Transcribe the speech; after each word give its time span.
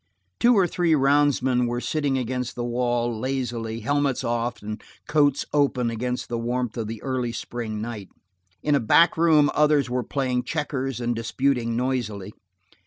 Two 0.39 0.57
or 0.57 0.65
three 0.65 0.93
roundsmen 0.95 1.67
were 1.67 1.79
sitting 1.79 2.17
against 2.17 2.55
the 2.55 2.63
wall, 2.63 3.15
lazily, 3.19 3.81
helmets 3.81 4.23
off 4.23 4.63
and 4.63 4.81
coats 5.07 5.45
open 5.53 5.91
against 5.91 6.27
the 6.27 6.39
warmth 6.39 6.75
of 6.75 6.87
the 6.87 7.03
early 7.03 7.31
spring 7.31 7.79
night. 7.83 8.09
In 8.63 8.73
a 8.73 8.79
back 8.79 9.15
room 9.15 9.51
others 9.53 9.91
were 9.91 10.01
playing 10.01 10.41
checkers 10.43 10.99
and 10.99 11.15
disputing 11.15 11.75
noisily. 11.77 12.33